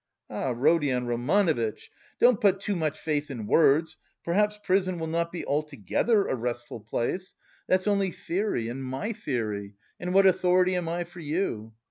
"Ah, 0.31 0.49
Rodion 0.55 1.05
Romanovitch, 1.05 1.91
don't 2.19 2.41
put 2.41 2.59
too 2.59 2.75
much 2.75 2.97
faith 2.97 3.29
in 3.29 3.45
words, 3.45 3.97
perhaps 4.25 4.59
prison 4.63 4.97
will 4.97 5.05
not 5.05 5.31
be 5.31 5.45
altogether 5.45 6.25
a 6.25 6.33
restful 6.33 6.79
place. 6.79 7.35
That's 7.67 7.85
only 7.85 8.09
theory 8.09 8.67
and 8.67 8.83
my 8.83 9.13
theory, 9.13 9.75
and 9.99 10.11
what 10.11 10.25
authority 10.25 10.75
am 10.75 10.89
I 10.89 11.03
for 11.03 11.19
you? 11.19 11.73